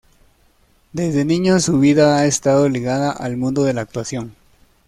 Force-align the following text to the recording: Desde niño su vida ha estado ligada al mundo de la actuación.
Desde 0.93 1.25
niño 1.25 1.59
su 1.59 1.79
vida 1.79 2.17
ha 2.17 2.25
estado 2.25 2.67
ligada 2.67 3.11
al 3.11 3.37
mundo 3.37 3.61
de 3.65 3.73
la 3.75 3.81
actuación. 3.81 4.35